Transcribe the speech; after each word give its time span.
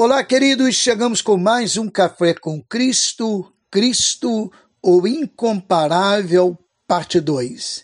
Olá, 0.00 0.22
queridos, 0.22 0.76
chegamos 0.76 1.20
com 1.20 1.36
mais 1.36 1.76
um 1.76 1.88
Café 1.88 2.32
com 2.32 2.62
Cristo, 2.62 3.52
Cristo, 3.68 4.48
o 4.80 5.08
Incomparável, 5.08 6.56
parte 6.86 7.18
2. 7.18 7.82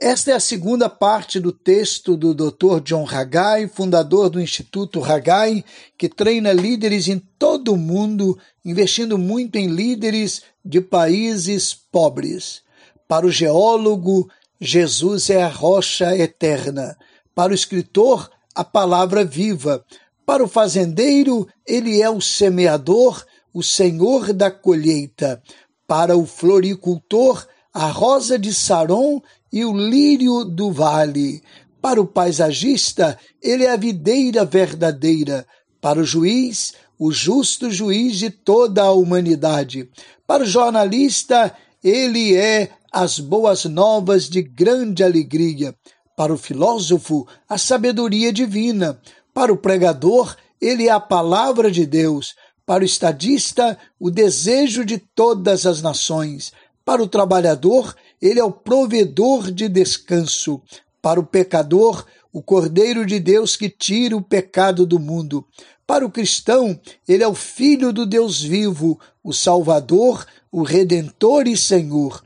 Esta 0.00 0.32
é 0.32 0.34
a 0.34 0.40
segunda 0.40 0.90
parte 0.90 1.38
do 1.38 1.52
texto 1.52 2.16
do 2.16 2.34
Dr. 2.34 2.80
John 2.82 3.06
Haggai, 3.08 3.68
fundador 3.68 4.28
do 4.28 4.40
Instituto 4.40 5.04
Haggai, 5.04 5.64
que 5.96 6.08
treina 6.08 6.52
líderes 6.52 7.06
em 7.06 7.20
todo 7.38 7.74
o 7.74 7.78
mundo, 7.78 8.36
investindo 8.64 9.16
muito 9.16 9.54
em 9.54 9.68
líderes 9.68 10.42
de 10.64 10.80
países 10.80 11.72
pobres. 11.72 12.62
Para 13.06 13.24
o 13.24 13.30
geólogo, 13.30 14.28
Jesus 14.60 15.30
é 15.30 15.44
a 15.44 15.48
rocha 15.48 16.16
eterna. 16.16 16.96
Para 17.36 17.52
o 17.52 17.54
escritor, 17.54 18.28
a 18.52 18.64
palavra 18.64 19.24
viva. 19.24 19.84
Para 20.32 20.44
o 20.44 20.48
fazendeiro, 20.48 21.46
ele 21.66 22.00
é 22.00 22.08
o 22.08 22.18
semeador, 22.18 23.22
o 23.52 23.62
senhor 23.62 24.32
da 24.32 24.50
colheita. 24.50 25.42
Para 25.86 26.16
o 26.16 26.24
floricultor, 26.24 27.46
a 27.70 27.88
rosa 27.88 28.38
de 28.38 28.50
Saron 28.54 29.20
e 29.52 29.62
o 29.62 29.76
lírio 29.76 30.42
do 30.46 30.72
vale. 30.72 31.42
Para 31.82 32.00
o 32.00 32.06
paisagista, 32.06 33.18
ele 33.42 33.64
é 33.64 33.72
a 33.72 33.76
videira 33.76 34.42
verdadeira. 34.42 35.46
Para 35.82 36.00
o 36.00 36.04
juiz, 36.04 36.72
o 36.98 37.12
justo 37.12 37.70
juiz 37.70 38.16
de 38.16 38.30
toda 38.30 38.84
a 38.84 38.90
humanidade. 38.90 39.86
Para 40.26 40.44
o 40.44 40.46
jornalista, 40.46 41.54
ele 41.84 42.34
é 42.34 42.70
as 42.90 43.18
boas 43.18 43.66
novas 43.66 44.30
de 44.30 44.40
grande 44.40 45.04
alegria. 45.04 45.74
Para 46.16 46.32
o 46.32 46.38
filósofo, 46.38 47.26
a 47.46 47.58
sabedoria 47.58 48.32
divina. 48.32 48.98
Para 49.34 49.52
o 49.52 49.56
pregador, 49.56 50.36
ele 50.60 50.88
é 50.88 50.90
a 50.90 51.00
palavra 51.00 51.70
de 51.70 51.86
Deus. 51.86 52.34
Para 52.66 52.82
o 52.82 52.86
estadista, 52.86 53.78
o 53.98 54.10
desejo 54.10 54.84
de 54.84 54.98
todas 54.98 55.66
as 55.66 55.80
nações. 55.80 56.52
Para 56.84 57.02
o 57.02 57.08
trabalhador, 57.08 57.94
ele 58.20 58.38
é 58.38 58.44
o 58.44 58.52
provedor 58.52 59.50
de 59.50 59.68
descanso. 59.68 60.60
Para 61.00 61.18
o 61.18 61.24
pecador, 61.24 62.04
o 62.32 62.42
Cordeiro 62.42 63.04
de 63.06 63.18
Deus 63.18 63.56
que 63.56 63.68
tira 63.68 64.16
o 64.16 64.22
pecado 64.22 64.86
do 64.86 64.98
mundo. 64.98 65.44
Para 65.86 66.06
o 66.06 66.10
cristão, 66.10 66.78
ele 67.08 67.24
é 67.24 67.28
o 67.28 67.34
Filho 67.34 67.92
do 67.92 68.06
Deus 68.06 68.40
vivo, 68.40 69.00
o 69.22 69.32
Salvador, 69.32 70.24
o 70.50 70.62
Redentor 70.62 71.48
e 71.48 71.56
Senhor. 71.56 72.22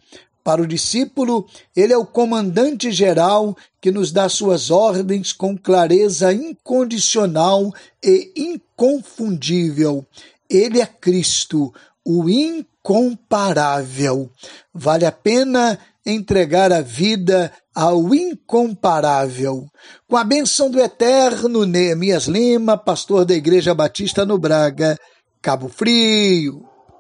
Para 0.47 0.63
o 0.63 0.67
discípulo, 0.67 1.45
ele 1.75 1.93
é 1.93 1.99
o 1.99 2.07
comandante 2.07 2.93
geral 2.93 3.57
que 3.81 3.91
nos 3.91 4.13
dá 4.13 4.29
suas 4.29 4.71
ordens 4.71 5.33
com 5.33 5.59
clareza 5.59 6.33
incondicional 6.33 7.75
e 8.01 8.33
inconfundível. 8.37 10.07
Ele 10.49 10.81
é 10.81 10.87
Cristo, 10.87 11.75
o 12.05 12.31
incomparável. 12.31 14.31
Vale 14.73 15.05
a 15.05 15.11
pena 15.11 15.81
entregar 16.07 16.73
a 16.73 16.81
vida 16.81 17.51
ao 17.75 18.15
incomparável. 18.15 19.67
Com 20.07 20.17
a 20.17 20.23
benção 20.23 20.71
do 20.71 20.79
eterno 20.79 21.67
Neemias 21.67 22.27
Lima, 22.27 22.79
pastor 22.79 23.25
da 23.25 23.35
Igreja 23.35 23.75
Batista 23.75 24.25
no 24.25 24.39
Braga, 24.39 24.97
Cabo 25.43 25.69
Frio. 25.69 26.76